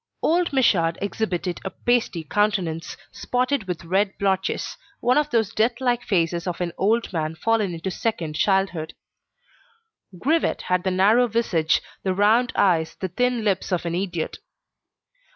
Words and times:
Old 0.23 0.51
Michaud 0.51 0.93
exhibited 0.99 1.59
a 1.63 1.69
pasty 1.69 2.23
countenance, 2.23 2.97
spotted 3.11 3.65
with 3.67 3.85
red 3.85 4.17
blotches, 4.17 4.75
one 4.99 5.15
of 5.15 5.29
those 5.29 5.53
death 5.53 5.79
like 5.79 6.01
faces 6.03 6.47
of 6.47 6.59
an 6.59 6.71
old 6.75 7.13
man 7.13 7.35
fallen 7.35 7.71
into 7.75 7.91
second 7.91 8.33
childhood; 8.35 8.95
Grivet 10.17 10.63
had 10.63 10.83
the 10.83 10.89
narrow 10.89 11.27
visage, 11.27 11.83
the 12.01 12.15
round 12.15 12.51
eyes, 12.55 12.95
the 12.99 13.09
thin 13.09 13.43
lips 13.43 13.71
of 13.71 13.85
an 13.85 13.93
idiot. 13.93 14.39